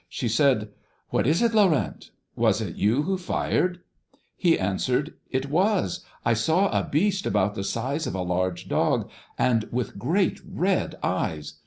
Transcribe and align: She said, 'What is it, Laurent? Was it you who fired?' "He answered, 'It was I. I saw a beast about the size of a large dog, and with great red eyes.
She 0.09 0.27
said, 0.27 0.69
'What 1.09 1.27
is 1.27 1.43
it, 1.43 1.53
Laurent? 1.53 2.09
Was 2.35 2.59
it 2.59 2.75
you 2.75 3.03
who 3.03 3.19
fired?' 3.19 3.81
"He 4.35 4.57
answered, 4.57 5.13
'It 5.29 5.45
was 5.51 6.03
I. 6.25 6.31
I 6.31 6.33
saw 6.33 6.69
a 6.71 6.89
beast 6.89 7.27
about 7.27 7.53
the 7.53 7.63
size 7.63 8.07
of 8.07 8.15
a 8.15 8.23
large 8.23 8.67
dog, 8.67 9.11
and 9.37 9.65
with 9.71 9.99
great 9.99 10.39
red 10.43 10.95
eyes. 11.03 11.53